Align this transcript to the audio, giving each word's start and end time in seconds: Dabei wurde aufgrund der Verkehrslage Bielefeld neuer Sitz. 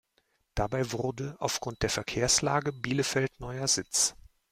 Dabei 0.55 0.91
wurde 0.93 1.35
aufgrund 1.37 1.83
der 1.83 1.91
Verkehrslage 1.91 2.73
Bielefeld 2.73 3.39
neuer 3.39 3.67
Sitz. 3.67 4.15